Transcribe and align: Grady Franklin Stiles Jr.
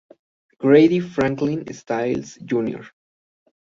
Grady 0.57 0.99
Franklin 0.99 1.71
Stiles 1.71 2.39
Jr. 2.43 2.85